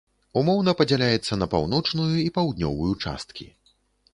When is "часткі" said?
3.03-3.51